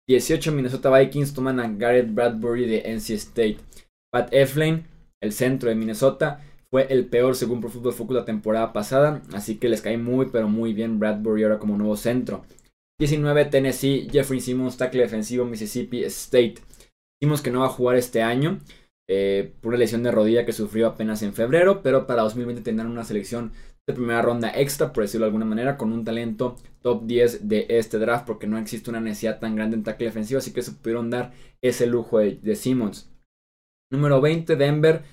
18 0.08 0.52
Minnesota 0.52 0.96
Vikings 0.96 1.34
toman 1.34 1.60
a 1.60 1.68
Garrett 1.68 2.14
Bradbury 2.14 2.66
de 2.66 2.84
NC 2.94 3.12
State. 3.12 3.58
Pat 4.12 4.32
Eflin, 4.32 4.86
el 5.22 5.34
centro 5.34 5.70
de 5.70 5.76
Minnesota, 5.76 6.42
fue 6.70 6.88
el 6.90 7.06
peor 7.06 7.36
según 7.36 7.62
Pro 7.62 7.70
Football 7.70 7.94
Focus 7.94 8.16
la 8.16 8.26
temporada 8.26 8.74
pasada, 8.74 9.22
así 9.34 9.58
que 9.58 9.70
les 9.70 9.82
cae 9.82 9.98
muy 9.98 10.28
pero 10.32 10.48
muy 10.48 10.74
bien 10.74 11.00
Bradbury 11.00 11.44
ahora 11.44 11.60
como 11.60 11.78
nuevo 11.78 11.96
centro. 11.96 12.46
19 13.00 13.46
Tennessee, 13.46 14.08
Jeffrey 14.12 14.40
Simmons, 14.40 14.78
tackle 14.78 15.02
defensivo 15.02 15.46
Mississippi 15.46 16.04
State. 16.04 16.56
Decimos 17.20 17.42
que 17.42 17.52
no 17.52 17.62
va 17.62 17.68
a 17.68 17.70
jugar 17.70 17.98
este 17.98 18.22
año 18.22 18.60
eh, 19.08 19.54
por 19.62 19.70
una 19.70 19.78
lesión 19.78 20.04
de 20.04 20.12
rodilla 20.12 20.46
que 20.46 20.54
sufrió 20.54 20.88
apenas 20.88 21.22
en 21.22 21.34
febrero, 21.34 21.82
pero 21.82 22.08
para 22.08 22.24
2020 22.24 22.62
tendrán 22.62 22.90
una 22.90 23.04
selección 23.04 23.52
de 23.88 23.94
primera 23.94 24.22
ronda 24.22 24.52
extra, 24.56 24.92
por 24.92 25.04
decirlo 25.04 25.26
de 25.26 25.30
alguna 25.30 25.46
manera, 25.46 25.78
con 25.78 25.92
un 25.92 26.04
talento 26.04 26.56
top 26.82 27.06
10 27.06 27.48
de 27.48 27.66
este 27.70 28.00
draft, 28.00 28.26
porque 28.26 28.48
no 28.48 28.58
existe 28.58 28.90
una 28.90 29.00
necesidad 29.00 29.40
tan 29.40 29.56
grande 29.56 29.76
en 29.76 29.84
tackle 29.84 30.08
defensivo, 30.08 30.40
así 30.40 30.54
que 30.54 30.62
se 30.62 30.72
pudieron 30.72 31.10
dar 31.10 31.34
ese 31.62 31.86
lujo 31.86 32.20
de, 32.20 32.36
de 32.36 32.56
Simmons. 32.56 33.12
Número 33.92 34.22
20, 34.22 34.56
Denver 34.56 35.04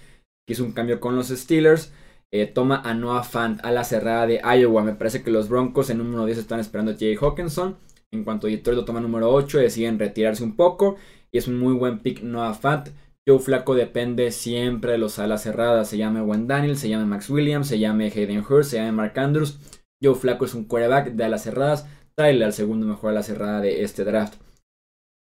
que 0.47 0.55
hizo 0.55 0.64
un 0.64 0.73
cambio 0.73 1.00
con 1.00 1.17
los 1.17 1.29
Steelers. 1.29 1.93
Eh, 2.33 2.47
toma 2.47 2.81
a 2.81 2.95
Noah 2.95 3.25
Fant 3.25 3.64
a 3.64 3.71
la 3.71 3.85
cerrada 3.85 4.26
de 4.26 4.41
Iowa. 4.41 4.83
Me 4.83 4.95
parece 4.95 5.23
que 5.23 5.31
los 5.31 5.49
Broncos 5.49 5.91
en 5.91 5.99
número 5.99 6.25
10 6.25 6.38
están 6.38 6.61
esperando 6.61 6.93
a 6.93 6.97
Jay 6.97 7.17
Hawkinson. 7.21 7.76
En 8.11 8.25
cuanto 8.25 8.47
a 8.47 8.50
Detroit 8.50 8.79
lo 8.79 8.85
toma 8.85 9.00
número 9.00 9.31
8, 9.31 9.59
deciden 9.59 9.99
retirarse 9.99 10.43
un 10.43 10.57
poco. 10.57 10.97
Y 11.31 11.38
es 11.38 11.49
un 11.49 11.59
muy 11.59 11.75
buen 11.75 12.00
pick 12.00 12.23
Noah 12.23 12.55
Fant. 12.55 12.88
Joe 13.26 13.38
Flaco 13.38 13.75
depende 13.75 14.33
siempre 14.33 14.93
de 14.93 14.99
los 14.99 15.19
alas 15.19 15.43
cerradas. 15.43 15.88
Se 15.88 15.97
llame 15.97 16.23
Wayne 16.23 16.47
Daniel, 16.47 16.76
se 16.76 16.88
llame 16.88 17.05
Max 17.05 17.31
Williams, 17.31 17.69
se 17.69 17.79
llame 17.79 18.07
Hayden 18.07 18.45
Hurst, 18.49 18.71
se 18.71 18.79
llame 18.79 18.93
Mark 18.93 19.19
Andrews. 19.19 19.59
Joe 20.02 20.14
Flaco 20.17 20.45
es 20.45 20.55
un 20.55 20.64
quarterback 20.64 21.12
de 21.12 21.25
alas 21.25 21.45
cerradas. 21.45 21.87
Tyler, 22.17 22.49
el 22.49 22.52
segundo 22.52 22.87
mejor 22.87 23.11
a 23.11 23.14
la 23.14 23.23
cerrada 23.23 23.61
de 23.61 23.83
este 23.83 24.05
draft. 24.05 24.35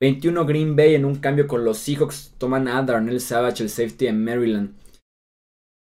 21 0.00 0.47
Green 0.47 0.76
Bay 0.76 0.95
en 0.95 1.05
un 1.05 1.17
cambio 1.17 1.49
con 1.49 1.64
los 1.64 1.78
Seahawks 1.78 2.35
toman 2.38 2.69
a 2.69 2.81
Darnell 2.83 3.21
Savage, 3.21 3.64
el 3.64 3.69
safety 3.69 4.07
en 4.07 4.25
Maryland. 4.25 4.75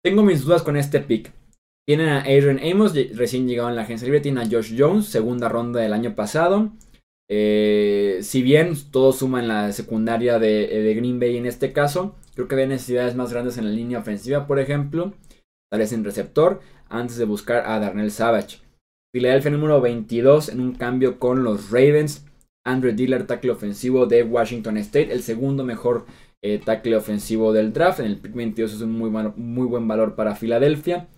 Tengo 0.04 0.22
mis 0.22 0.44
dudas 0.44 0.62
con 0.62 0.76
este 0.76 1.00
pick. 1.00 1.32
Tienen 1.86 2.08
a 2.10 2.20
Adrian 2.20 2.60
Amos, 2.62 2.94
recién 3.14 3.48
llegado 3.48 3.70
en 3.70 3.76
la 3.76 3.82
agencia 3.82 4.04
libre. 4.04 4.20
Tienen 4.20 4.44
a 4.44 4.48
Josh 4.48 4.74
Jones, 4.76 5.06
segunda 5.06 5.48
ronda 5.48 5.80
del 5.80 5.94
año 5.94 6.14
pasado. 6.14 6.72
Eh, 7.34 8.18
si 8.20 8.42
bien 8.42 8.74
todo 8.90 9.10
suma 9.14 9.40
en 9.40 9.48
la 9.48 9.72
secundaria 9.72 10.38
de, 10.38 10.66
de, 10.66 10.94
Green 10.94 11.18
Bay 11.18 11.38
en 11.38 11.46
este 11.46 11.72
caso, 11.72 12.14
creo 12.34 12.46
que 12.46 12.56
había 12.56 12.66
necesidades 12.66 13.14
más 13.14 13.32
grandes 13.32 13.56
en 13.56 13.64
la 13.64 13.70
línea 13.70 14.00
ofensiva, 14.00 14.46
por 14.46 14.58
ejemplo. 14.58 15.14
Tal 15.70 15.80
vez 15.80 15.94
en 15.94 16.04
receptor, 16.04 16.60
antes 16.90 17.16
de 17.16 17.24
buscar 17.24 17.64
a 17.66 17.80
Darnell 17.80 18.10
Savage. 18.10 18.58
Philadelphia 19.14 19.50
número 19.50 19.80
22 19.80 20.50
en 20.50 20.60
un 20.60 20.74
cambio 20.74 21.18
con 21.18 21.42
los 21.42 21.70
Ravens. 21.70 22.26
Andrew 22.66 22.94
Dillard, 22.94 23.24
tackle 23.24 23.52
ofensivo 23.52 24.04
de 24.04 24.24
Washington 24.24 24.76
State, 24.76 25.10
el 25.10 25.22
segundo 25.22 25.64
mejor 25.64 26.04
eh, 26.42 26.60
tackle 26.62 26.96
ofensivo 26.96 27.54
del 27.54 27.72
draft. 27.72 28.00
En 28.00 28.06
el 28.06 28.18
pick 28.18 28.34
22 28.34 28.74
es 28.74 28.80
un 28.82 28.92
muy, 28.92 29.08
muy 29.08 29.66
buen 29.66 29.88
valor 29.88 30.16
para 30.16 30.34
Filadelfia. 30.34 31.08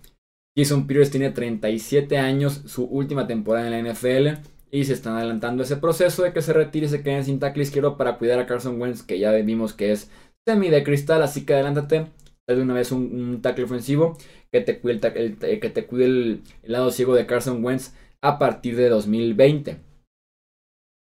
Jason 0.57 0.87
Peters 0.87 1.11
tiene 1.11 1.31
37 1.31 2.17
años, 2.17 2.61
su 2.67 2.85
última 2.85 3.27
temporada 3.27 3.67
en 3.67 3.85
la 3.85 3.91
NFL. 3.91 4.54
Y 4.71 4.85
se 4.85 4.93
están 4.93 5.15
adelantando 5.15 5.63
ese 5.63 5.77
proceso 5.77 6.23
de 6.23 6.33
que 6.33 6.41
se 6.41 6.53
retire 6.53 6.87
y 6.87 6.89
se 6.89 7.03
quede 7.03 7.23
sin 7.23 7.39
tackle 7.39 7.63
izquierdo 7.63 7.97
para 7.97 8.17
cuidar 8.17 8.39
a 8.39 8.45
Carson 8.45 8.81
Wentz, 8.81 9.03
que 9.03 9.19
ya 9.19 9.31
vimos 9.31 9.73
que 9.73 9.91
es 9.91 10.09
semi 10.47 10.69
de 10.69 10.83
cristal. 10.83 11.21
Así 11.21 11.45
que 11.45 11.53
adelántate, 11.53 12.07
de 12.47 12.61
una 12.61 12.73
vez 12.73 12.91
un, 12.91 13.41
tackle 13.41 13.63
ofensivo 13.63 14.17
que 14.51 14.61
te 14.61 14.79
cuide, 14.79 15.07
el, 15.15 15.37
que 15.37 15.69
te 15.69 15.85
cuide 15.85 16.05
el 16.05 16.43
lado 16.63 16.91
ciego 16.91 17.15
de 17.15 17.25
Carson 17.25 17.63
Wentz 17.63 17.93
a 18.21 18.37
partir 18.39 18.75
de 18.75 18.89
2020. 18.89 19.79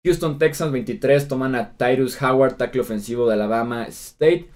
Houston 0.05 0.39
Texans 0.39 0.73
23 0.73 1.29
toman 1.29 1.55
a 1.55 1.77
Tyrus 1.77 2.21
Howard, 2.21 2.57
tackle 2.57 2.81
ofensivo 2.81 3.29
de 3.29 3.35
Alabama 3.35 3.85
State. 3.85 4.49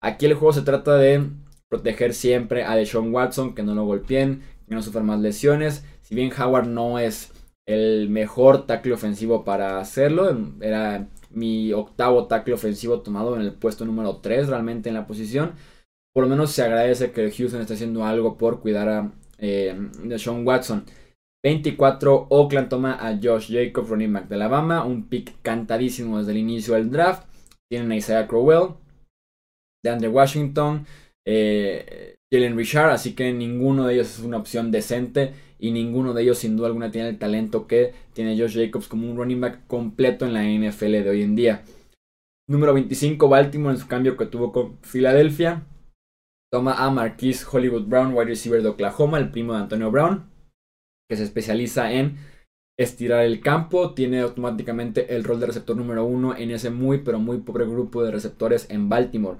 Aquí 0.00 0.26
el 0.26 0.34
juego 0.34 0.52
se 0.52 0.62
trata 0.62 0.96
de 0.96 1.26
proteger 1.68 2.14
siempre 2.14 2.64
a 2.64 2.76
Deshaun 2.76 3.12
Watson, 3.12 3.54
que 3.54 3.62
no 3.62 3.74
lo 3.74 3.84
golpeen, 3.84 4.42
que 4.68 4.74
no 4.74 4.82
sufra 4.82 5.02
más 5.02 5.20
lesiones. 5.20 5.84
Si 6.02 6.14
bien 6.14 6.32
Howard 6.32 6.68
no 6.68 6.98
es 6.98 7.32
el 7.70 8.08
mejor 8.08 8.66
tackle 8.66 8.92
ofensivo 8.92 9.44
para 9.44 9.78
hacerlo, 9.78 10.36
era 10.60 11.08
mi 11.30 11.72
octavo 11.72 12.26
tackle 12.26 12.54
ofensivo 12.54 13.00
tomado 13.00 13.36
en 13.36 13.42
el 13.42 13.52
puesto 13.52 13.84
número 13.84 14.16
3 14.16 14.48
realmente 14.48 14.88
en 14.88 14.96
la 14.96 15.06
posición. 15.06 15.52
Por 16.12 16.24
lo 16.24 16.30
menos 16.30 16.50
se 16.50 16.62
agradece 16.62 17.12
que 17.12 17.30
Houston 17.30 17.60
esté 17.60 17.74
haciendo 17.74 18.04
algo 18.04 18.36
por 18.36 18.60
cuidar 18.60 18.88
a 18.88 19.12
eh, 19.38 19.76
Deshaun 20.02 20.46
Watson. 20.46 20.84
24, 21.42 22.26
Oakland 22.28 22.68
toma 22.68 22.94
a 22.94 23.18
Josh 23.22 23.50
Jacobs, 23.50 23.88
running 23.88 24.12
back 24.12 24.28
de 24.28 24.34
Alabama. 24.34 24.84
Un 24.84 25.08
pick 25.08 25.40
cantadísimo 25.42 26.18
desde 26.18 26.32
el 26.32 26.38
inicio 26.38 26.74
del 26.74 26.90
draft. 26.90 27.28
Tienen 27.70 27.92
a 27.92 27.96
Isaiah 27.96 28.26
Crowell, 28.26 28.74
DeAndre 29.84 30.08
Washington, 30.08 30.84
eh, 31.24 32.16
Jalen 32.32 32.56
Richard. 32.56 32.90
Así 32.90 33.14
que 33.14 33.32
ninguno 33.32 33.86
de 33.86 33.94
ellos 33.94 34.18
es 34.18 34.24
una 34.24 34.38
opción 34.38 34.72
decente. 34.72 35.32
Y 35.60 35.70
ninguno 35.70 36.14
de 36.14 36.22
ellos, 36.22 36.38
sin 36.38 36.56
duda 36.56 36.68
alguna, 36.68 36.90
tiene 36.90 37.10
el 37.10 37.18
talento 37.18 37.66
que 37.66 37.92
tiene 38.14 38.38
Josh 38.38 38.58
Jacobs 38.58 38.88
como 38.88 39.10
un 39.10 39.16
running 39.16 39.40
back 39.40 39.66
completo 39.66 40.26
en 40.26 40.32
la 40.32 40.42
NFL 40.42 40.92
de 40.92 41.10
hoy 41.10 41.22
en 41.22 41.36
día. 41.36 41.62
Número 42.48 42.74
25, 42.74 43.28
Baltimore 43.28 43.74
en 43.74 43.80
su 43.80 43.86
cambio 43.86 44.16
que 44.16 44.26
tuvo 44.26 44.52
con 44.52 44.78
Filadelfia. 44.82 45.66
Toma 46.50 46.74
a 46.74 46.90
Marquise 46.90 47.46
Hollywood 47.50 47.86
Brown, 47.86 48.12
wide 48.12 48.24
receiver 48.24 48.62
de 48.62 48.70
Oklahoma, 48.70 49.18
el 49.18 49.30
primo 49.30 49.52
de 49.52 49.60
Antonio 49.60 49.90
Brown 49.90 50.30
que 51.10 51.16
se 51.16 51.24
especializa 51.24 51.92
en 51.92 52.18
estirar 52.78 53.24
el 53.24 53.40
campo, 53.40 53.94
tiene 53.94 54.20
automáticamente 54.20 55.14
el 55.14 55.24
rol 55.24 55.40
de 55.40 55.46
receptor 55.46 55.76
número 55.76 56.04
uno 56.04 56.36
en 56.36 56.52
ese 56.52 56.70
muy 56.70 56.98
pero 56.98 57.18
muy 57.18 57.38
pobre 57.38 57.66
grupo 57.66 58.04
de 58.04 58.12
receptores 58.12 58.70
en 58.70 58.88
Baltimore. 58.88 59.38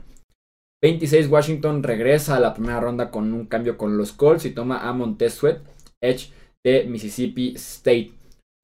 26 0.83 1.29
Washington 1.29 1.85
regresa 1.85 2.37
a 2.37 2.41
la 2.41 2.55
primera 2.55 2.81
ronda 2.81 3.11
con 3.11 3.33
un 3.33 3.47
cambio 3.47 3.79
con 3.79 3.97
los 3.97 4.12
Colts 4.12 4.47
y 4.47 4.50
toma 4.50 4.89
a 4.89 4.93
Montez 4.93 5.35
Sweat, 5.35 5.61
Edge 6.02 6.30
de 6.64 6.85
Mississippi 6.85 7.54
State. 7.57 8.12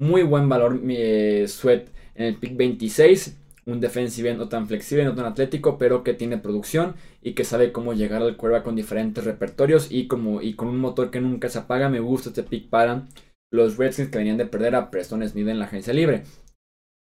Muy 0.00 0.22
buen 0.22 0.48
valor 0.48 0.80
eh, 0.88 1.46
Sweat 1.48 1.88
en 2.14 2.26
el 2.26 2.36
pick 2.36 2.56
26 2.56 3.36
un 3.66 3.80
defensive 3.80 4.34
no 4.34 4.48
tan 4.48 4.68
flexible, 4.68 5.04
no 5.04 5.14
tan 5.14 5.26
atlético, 5.26 5.76
pero 5.76 6.04
que 6.04 6.14
tiene 6.14 6.38
producción 6.38 6.94
y 7.20 7.32
que 7.32 7.44
sabe 7.44 7.72
cómo 7.72 7.92
llegar 7.92 8.22
al 8.22 8.36
cuerva 8.36 8.62
con 8.62 8.76
diferentes 8.76 9.24
repertorios 9.24 9.90
y, 9.90 10.06
como, 10.06 10.40
y 10.40 10.54
con 10.54 10.68
un 10.68 10.78
motor 10.78 11.10
que 11.10 11.20
nunca 11.20 11.48
se 11.48 11.58
apaga. 11.58 11.88
Me 11.88 12.00
gusta 12.00 12.28
este 12.28 12.44
pick 12.44 12.68
para 12.68 13.06
los 13.52 13.76
Redskins 13.76 14.10
que 14.10 14.18
venían 14.18 14.36
de 14.36 14.46
perder 14.46 14.76
a 14.76 14.90
Preston 14.90 15.28
Smith 15.28 15.48
en 15.48 15.58
la 15.58 15.64
agencia 15.64 15.92
libre. 15.92 16.22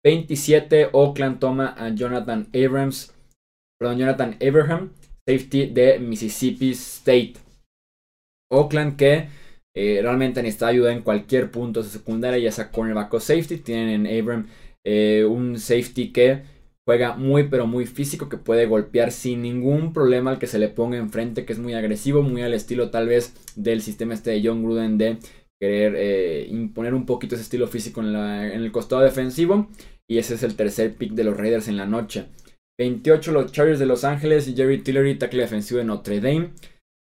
27, 0.05 0.91
Oakland 0.93 1.41
toma 1.41 1.75
a 1.77 1.89
Jonathan 1.91 2.49
Abrams, 2.55 3.12
perdón, 3.79 3.99
Jonathan 3.99 4.37
Abraham, 4.41 4.93
safety 5.29 5.67
de 5.67 5.99
Mississippi 5.99 6.71
State. 6.71 7.35
Oakland 8.51 8.97
que 8.97 9.29
eh, 9.75 10.00
realmente 10.02 10.43
necesita 10.43 10.69
ayuda 10.69 10.93
en 10.93 11.02
cualquier 11.02 11.50
punto 11.50 11.81
de 11.81 11.88
su 11.88 11.99
secundaria, 11.99 12.38
ya 12.38 12.52
sea 12.52 12.71
cornerback 12.71 13.14
o 13.14 13.21
safety. 13.21 13.59
Tienen 13.59 14.07
en 14.07 14.21
Abrams 14.21 14.49
eh, 14.85 15.25
un 15.29 15.59
safety 15.59 16.12
que 16.12 16.43
juega 16.85 17.14
muy 17.17 17.45
pero 17.45 17.67
muy 17.67 17.87
físico, 17.87 18.29
que 18.29 18.37
puede 18.37 18.67
golpear 18.67 19.12
sin 19.12 19.43
ningún 19.43 19.93
problema 19.93 20.33
al 20.33 20.38
que 20.38 20.47
se 20.47 20.59
le 20.59 20.69
ponga 20.69 20.97
enfrente, 20.99 21.45
que 21.45 21.52
es 21.52 21.59
muy 21.59 21.75
agresivo, 21.75 22.23
muy 22.23 22.43
al 22.43 22.55
estilo 22.55 22.91
tal 22.91 23.09
vez 23.09 23.35
del 23.57 23.83
sistema 23.83 24.14
este 24.14 24.31
de 24.33 24.43
John 24.45 24.62
Gruden 24.62 24.99
de 24.99 25.19
querer 25.61 25.95
eh, 25.97 26.47
imponer 26.50 26.93
un 26.93 27.07
poquito 27.07 27.37
ese 27.37 27.45
estilo 27.45 27.69
físico 27.69 28.00
en, 28.00 28.14
el 28.14 28.73
costado 28.73 29.02
defensivo. 29.02 29.69
Y 30.09 30.19
ese 30.19 30.35
es 30.35 30.43
el 30.43 30.57
tercer 30.57 30.95
pick 30.97 31.12
de 31.12 31.25
los 31.25 31.37
Raiders 31.37 31.69
en 31.69 31.76
la 31.76 31.87
noche. 31.87 32.26
28 32.79 33.33
los 33.33 33.52
Chargers 33.52 33.79
de 33.79 33.87
Los 33.87 34.02
Ángeles 34.05 34.49
y 34.49 34.57
Jerry 34.57 34.83
Tillery, 34.83 35.19
tackle 35.19 35.43
defensivo 35.43 35.79
de 35.79 35.85
Notre 35.85 36.21
Dame. 36.21 36.50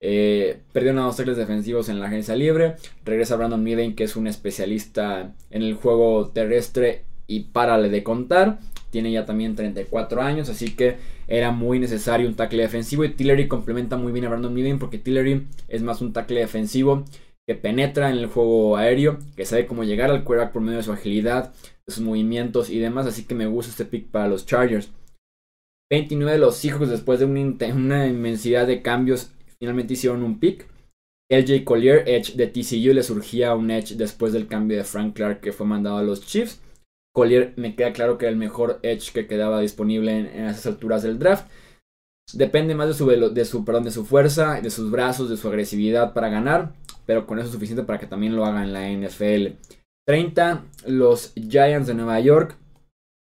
Eh, 0.06 0.58
perdieron 0.72 0.98
a 0.98 1.06
dos 1.06 1.16
tackles 1.16 1.38
defensivos 1.38 1.88
en 1.88 1.98
la 1.98 2.08
agencia 2.08 2.36
libre. 2.36 2.76
Regresa 3.06 3.36
Brandon 3.36 3.62
Midden, 3.62 3.94
que 3.94 4.04
es 4.04 4.16
un 4.16 4.26
especialista 4.26 5.32
en 5.50 5.62
el 5.62 5.72
juego 5.72 6.28
terrestre 6.28 7.04
y 7.26 7.44
párale 7.44 7.88
de 7.88 8.02
contar. 8.02 8.58
Tiene 8.90 9.10
ya 9.10 9.24
también 9.24 9.56
34 9.56 10.20
años, 10.20 10.50
así 10.50 10.76
que 10.76 10.96
era 11.26 11.52
muy 11.52 11.78
necesario 11.78 12.28
un 12.28 12.34
tackle 12.34 12.60
defensivo. 12.60 13.02
Y 13.04 13.14
Tillery 13.14 13.48
complementa 13.48 13.96
muy 13.96 14.12
bien 14.12 14.26
a 14.26 14.28
Brandon 14.28 14.52
Midden 14.52 14.78
porque 14.78 14.98
Tillery 14.98 15.46
es 15.68 15.80
más 15.80 16.02
un 16.02 16.12
tackle 16.12 16.40
defensivo 16.40 17.04
que 17.46 17.54
penetra 17.54 18.10
en 18.10 18.18
el 18.18 18.26
juego 18.26 18.76
aéreo, 18.76 19.18
que 19.36 19.46
sabe 19.46 19.64
cómo 19.64 19.84
llegar 19.84 20.10
al 20.10 20.22
quarterback 20.22 20.52
por 20.52 20.60
medio 20.60 20.78
de 20.78 20.84
su 20.84 20.92
agilidad, 20.92 21.54
de 21.86 21.94
sus 21.94 22.04
movimientos 22.04 22.68
y 22.68 22.78
demás. 22.78 23.06
Así 23.06 23.24
que 23.24 23.34
me 23.34 23.46
gusta 23.46 23.70
este 23.70 23.86
pick 23.86 24.10
para 24.10 24.28
los 24.28 24.44
Chargers. 24.44 24.90
29 25.90 26.32
de 26.32 26.38
los 26.38 26.62
hijos 26.66 26.90
después 26.90 27.20
de 27.20 27.26
una, 27.26 28.06
inmensidad 28.06 28.66
de 28.66 28.82
cambios, 28.82 29.30
finalmente 29.64 29.94
hicieron 29.94 30.22
un 30.22 30.38
pick. 30.38 30.68
LJ 31.30 31.64
Collier, 31.64 32.06
Edge 32.06 32.34
de 32.34 32.46
TCU, 32.48 32.92
le 32.92 33.02
surgía 33.02 33.54
un 33.54 33.70
Edge 33.70 33.96
después 33.96 34.34
del 34.34 34.46
cambio 34.46 34.76
de 34.76 34.84
Frank 34.84 35.14
Clark 35.14 35.40
que 35.40 35.52
fue 35.52 35.66
mandado 35.66 35.96
a 35.96 36.02
los 36.02 36.26
Chiefs. 36.26 36.60
Collier 37.14 37.54
me 37.56 37.74
queda 37.74 37.94
claro 37.94 38.18
que 38.18 38.26
era 38.26 38.32
el 38.32 38.38
mejor 38.38 38.80
edge 38.82 39.12
que 39.12 39.26
quedaba 39.26 39.60
disponible 39.60 40.18
en, 40.18 40.26
esas 40.46 40.66
alturas 40.66 41.02
del 41.02 41.18
draft. 41.18 41.46
Depende 42.32 42.74
más 42.74 42.88
de 42.88 42.94
su, 42.94 43.06
de, 43.06 43.44
su, 43.44 43.64
perdón, 43.64 43.84
de 43.84 43.90
su 43.90 44.04
fuerza, 44.04 44.60
de 44.60 44.70
sus 44.70 44.90
brazos, 44.90 45.30
de 45.30 45.36
su 45.36 45.48
agresividad 45.48 46.12
para 46.12 46.28
ganar, 46.28 46.74
pero 47.06 47.26
con 47.26 47.38
eso 47.38 47.46
es 47.46 47.52
suficiente 47.52 47.84
para 47.84 47.98
que 47.98 48.06
también 48.06 48.34
lo 48.34 48.44
haga 48.44 48.64
en 48.64 48.72
la 48.72 48.90
NFL. 48.90 49.54
30, 50.06 50.64
los 50.88 51.32
Giants 51.34 51.86
de 51.86 51.94
Nueva 51.94 52.20
York, 52.20 52.56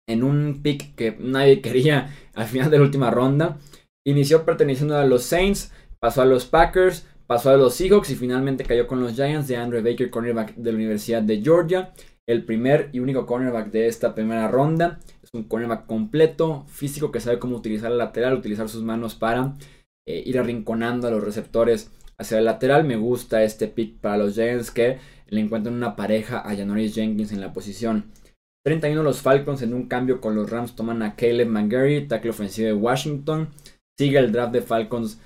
en 0.09 0.23
un 0.23 0.61
pick 0.63 0.95
que 0.95 1.17
nadie 1.19 1.61
quería 1.63 2.15
al 2.35 2.47
final 2.47 2.71
de 2.71 2.79
la 2.79 2.85
última 2.85 3.11
ronda. 3.11 3.59
Inició 4.07 4.45
perteneciendo 4.45 4.97
a 4.97 5.05
los 5.05 5.23
Saints, 5.23 5.73
pasó 6.01 6.23
a 6.23 6.27
los 6.27 6.47
Packers, 6.47 7.07
pasó 7.27 7.51
a 7.51 7.57
los 7.57 7.75
Seahawks 7.75 8.11
y 8.11 8.17
finalmente 8.17 8.65
cayó 8.65 8.87
con 8.87 9.01
los 9.01 9.15
Giants 9.15 9.49
de 9.49 9.57
Andrew 9.57 9.83
Baker, 9.83 10.11
cornerback 10.11 10.55
de 10.57 10.73
la 10.73 10.77
Universidad 10.77 11.23
de 11.23 11.43
Georgia 11.43 11.93
el 12.31 12.45
primer 12.45 12.91
y 12.93 13.01
único 13.01 13.27
cornerback 13.27 13.73
de 13.73 13.89
esta 13.89 14.15
primera 14.15 14.47
ronda. 14.47 15.01
Es 15.23 15.31
un 15.33 15.45
cornerback 15.45 15.87
completo, 15.87 16.65
físico, 16.69 17.11
que 17.11 17.19
sabe 17.19 17.41
cómo 17.41 17.57
utilizar 17.57 17.91
el 17.91 17.99
lateral, 17.99 18.35
utilizar 18.35 18.69
sus 18.69 18.85
manos 18.85 19.17
para 19.17 19.57
eh, 20.07 20.23
ir 20.25 20.39
arrinconando 20.39 21.09
a 21.09 21.11
los 21.11 21.25
receptores 21.25 21.91
hacia 22.19 22.39
el 22.39 22.45
lateral. 22.45 22.85
Me 22.85 22.97
gusta 22.97 23.43
este 23.43 23.67
pick 23.67 23.99
para 23.99 24.17
los 24.17 24.35
Giants 24.35 24.71
que 24.71 24.99
le 25.27 25.41
encuentran 25.41 25.75
una 25.75 25.97
pareja 25.97 26.39
a 26.39 26.55
Janoris 26.55 26.95
Jenkins 26.95 27.33
en 27.33 27.41
la 27.41 27.53
posición. 27.53 28.13
31 28.65 29.03
los 29.03 29.23
Falcons 29.23 29.63
en 29.63 29.75
un 29.75 29.89
cambio 29.89 30.21
con 30.21 30.37
los 30.37 30.51
Rams 30.51 30.77
toman 30.77 31.03
a 31.03 31.17
Caleb 31.17 31.49
McGarry, 31.49 32.07
tackle 32.07 32.31
ofensivo 32.31 32.69
de 32.69 32.75
Washington. 32.75 33.49
Sigue 33.99 34.19
el 34.19 34.31
draft 34.31 34.53
de 34.53 34.63
Falcons 34.63 35.19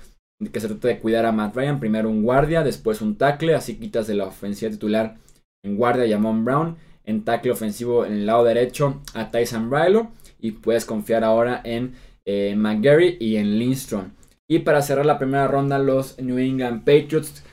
que 0.51 0.59
se 0.59 0.67
trata 0.67 0.87
de 0.87 0.99
cuidar 0.99 1.25
a 1.25 1.31
Matt 1.31 1.55
Ryan. 1.55 1.79
Primero 1.79 2.09
un 2.09 2.23
guardia, 2.23 2.63
después 2.63 3.01
un 3.01 3.17
tackle. 3.17 3.55
Así 3.55 3.77
quitas 3.77 4.07
de 4.07 4.15
la 4.15 4.25
ofensiva 4.25 4.71
titular 4.71 5.17
en 5.63 5.77
guardia 5.77 6.15
a 6.15 6.17
Amon 6.17 6.45
Brown 6.45 6.77
en 7.05 7.23
tackle 7.23 7.51
ofensivo 7.51 8.05
en 8.05 8.13
el 8.13 8.25
lado 8.25 8.43
derecho 8.43 9.01
a 9.13 9.29
Tyson 9.29 9.71
Rylo 9.71 10.11
y 10.39 10.51
puedes 10.51 10.85
confiar 10.85 11.23
ahora 11.23 11.61
en 11.63 11.93
eh, 12.25 12.55
McGarry 12.55 13.17
y 13.19 13.37
en 13.37 13.57
Lindstrom. 13.59 14.11
Y 14.47 14.59
para 14.59 14.81
cerrar 14.81 15.05
la 15.05 15.17
primera 15.17 15.47
ronda, 15.47 15.79
los 15.79 16.19
New 16.19 16.37
England 16.37 16.79
Patriots 16.79 17.43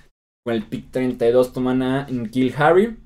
con 0.44 0.54
el 0.54 0.64
pick 0.64 0.90
32 0.90 1.52
toman 1.52 1.82
a 1.82 2.06
Kill 2.30 2.54
Harry, 2.56 2.96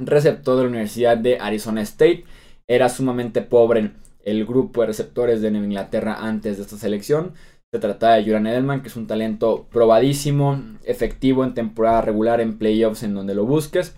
receptor 0.00 0.56
de 0.56 0.62
la 0.64 0.68
Universidad 0.68 1.16
de 1.16 1.38
Arizona 1.38 1.82
State. 1.82 2.24
Era 2.66 2.88
sumamente 2.88 3.40
pobre 3.42 3.92
el 4.24 4.44
grupo 4.44 4.80
de 4.80 4.88
receptores 4.88 5.40
de 5.40 5.50
Nueva 5.50 5.66
Inglaterra 5.66 6.16
antes 6.20 6.56
de 6.56 6.64
esta 6.64 6.76
selección. 6.76 7.34
Se 7.76 7.80
trata 7.80 8.14
de 8.14 8.22
Julian 8.22 8.46
Edelman, 8.46 8.80
que 8.80 8.88
es 8.88 8.96
un 8.96 9.06
talento 9.06 9.66
probadísimo, 9.70 10.62
efectivo 10.84 11.44
en 11.44 11.52
temporada 11.52 12.00
regular, 12.00 12.40
en 12.40 12.56
playoffs, 12.56 13.02
en 13.02 13.12
donde 13.12 13.34
lo 13.34 13.44
busques. 13.44 13.94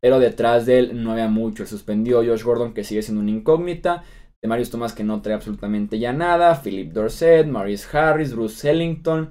Pero 0.00 0.20
detrás 0.20 0.64
de 0.64 0.78
él 0.78 1.02
no 1.02 1.10
había 1.10 1.26
mucho. 1.26 1.64
El 1.64 1.68
suspendió 1.68 2.18
Josh 2.18 2.44
Gordon, 2.44 2.72
que 2.72 2.84
sigue 2.84 3.02
siendo 3.02 3.22
una 3.22 3.32
incógnita. 3.32 4.04
De 4.40 4.46
Marius 4.46 4.70
Thomas, 4.70 4.92
que 4.92 5.02
no 5.02 5.22
trae 5.22 5.34
absolutamente 5.34 5.98
ya 5.98 6.12
nada. 6.12 6.62
Philip 6.62 6.92
Dorset, 6.92 7.48
Maurice 7.48 7.98
Harris, 7.98 8.32
Bruce 8.32 8.70
Ellington. 8.70 9.30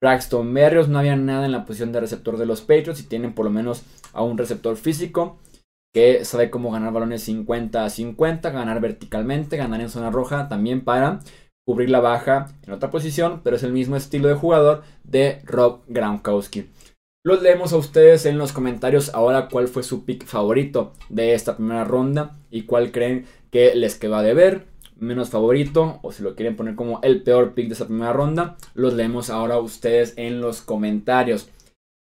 Braxton 0.00 0.54
Berrios, 0.54 0.88
no 0.88 0.98
había 0.98 1.16
nada 1.16 1.44
en 1.44 1.52
la 1.52 1.66
posición 1.66 1.92
de 1.92 2.00
receptor 2.00 2.38
de 2.38 2.46
los 2.46 2.62
Patriots 2.62 3.00
y 3.00 3.06
tienen 3.06 3.34
por 3.34 3.44
lo 3.44 3.50
menos 3.50 3.82
a 4.14 4.22
un 4.22 4.38
receptor 4.38 4.78
físico 4.78 5.40
que 5.92 6.24
sabe 6.24 6.48
cómo 6.48 6.70
ganar 6.70 6.94
balones 6.94 7.22
50 7.22 7.84
a 7.84 7.90
50, 7.90 8.48
ganar 8.48 8.80
verticalmente, 8.80 9.58
ganar 9.58 9.82
en 9.82 9.90
zona 9.90 10.10
roja 10.10 10.48
también 10.48 10.84
para 10.84 11.20
cubrir 11.66 11.90
la 11.90 12.00
baja 12.00 12.48
en 12.66 12.72
otra 12.72 12.90
posición, 12.90 13.40
pero 13.42 13.56
es 13.56 13.64
el 13.64 13.72
mismo 13.72 13.96
estilo 13.96 14.28
de 14.28 14.34
jugador 14.34 14.84
de 15.04 15.40
Rob 15.44 15.80
Gronkowski. 15.88 16.70
Los 17.24 17.42
leemos 17.42 17.72
a 17.72 17.76
ustedes 17.76 18.24
en 18.24 18.38
los 18.38 18.52
comentarios 18.52 19.12
ahora 19.12 19.48
cuál 19.48 19.66
fue 19.66 19.82
su 19.82 20.04
pick 20.04 20.24
favorito 20.24 20.92
de 21.08 21.34
esta 21.34 21.56
primera 21.56 21.82
ronda 21.82 22.38
y 22.52 22.62
cuál 22.62 22.92
creen 22.92 23.26
que 23.50 23.74
les 23.74 23.96
quedó 23.96 24.14
a 24.14 24.22
deber 24.22 24.66
menos 24.96 25.30
favorito 25.30 25.98
o 26.02 26.12
si 26.12 26.22
lo 26.22 26.36
quieren 26.36 26.56
poner 26.56 26.74
como 26.76 27.00
el 27.02 27.22
peor 27.22 27.54
pick 27.54 27.66
de 27.66 27.74
esa 27.74 27.86
primera 27.86 28.12
ronda, 28.12 28.56
los 28.74 28.94
leemos 28.94 29.28
ahora 29.28 29.58
ustedes 29.58 30.14
en 30.16 30.40
los 30.40 30.62
comentarios. 30.62 31.48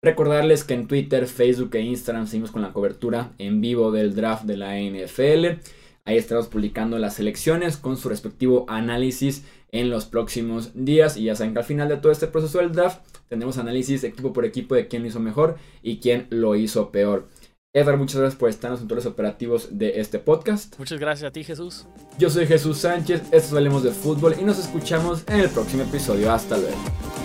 Recordarles 0.03 0.65
que 0.65 0.75
en 0.75 0.89
Twitter, 0.89 1.29
Facebook 1.29 1.77
e 1.77 1.83
Instagram 1.83 2.27
seguimos 2.27 2.51
con 2.51 2.63
la 2.63 2.73
cobertura 2.73 3.31
en 3.39 3.61
vivo 3.61 3.93
del 3.93 4.17
draft 4.17 4.45
de 4.45 4.57
la 4.57 4.75
NFL. 4.77 5.61
Ahí 6.05 6.17
estaremos 6.17 6.49
publicando 6.49 6.99
las 6.99 7.15
selecciones 7.15 7.77
con 7.77 7.97
su 7.97 8.09
respectivo 8.09 8.65
análisis 8.69 9.45
en 9.71 9.89
los 9.89 10.07
próximos 10.07 10.73
días. 10.75 11.17
Y 11.17 11.25
ya 11.25 11.37
saben 11.37 11.53
que 11.53 11.61
al 11.61 11.65
final 11.65 11.89
de 11.89 11.97
todo 11.97 12.11
este 12.11 12.27
proceso 12.27 12.59
del 12.59 12.73
draft 12.73 13.01
tendremos 13.29 13.59
análisis 13.59 14.03
equipo 14.05 14.33
por 14.33 14.45
equipo 14.45 14.75
de 14.75 14.89
quién 14.89 15.03
lo 15.03 15.09
hizo 15.09 15.21
mejor 15.21 15.59
y 15.83 15.99
quién 15.99 16.27
lo 16.31 16.57
hizo 16.57 16.91
peor. 16.91 17.29
Edgar, 17.75 17.97
muchas 17.97 18.21
gracias 18.21 18.39
por 18.39 18.51
estar 18.51 18.69
en 18.69 18.73
los 18.73 18.81
controles 18.81 19.07
operativos 19.07 19.79
de 19.79 20.01
este 20.01 20.19
podcast. 20.19 20.79
Muchas 20.79 20.99
gracias 20.99 21.29
a 21.29 21.33
ti, 21.33 21.43
Jesús. 21.43 21.87
Yo 22.19 22.29
soy 22.29 22.47
Jesús 22.47 22.79
Sánchez, 22.79 23.23
esto 23.23 23.37
es 23.37 23.53
Hablemos 23.55 23.83
de 23.83 23.93
Fútbol 23.93 24.37
y 24.39 24.45
nos 24.45 24.59
escuchamos 24.59 25.25
en 25.29 25.41
el 25.41 25.49
próximo 25.49 25.85
episodio. 25.85 26.31
Hasta 26.31 26.59
luego. 26.59 27.22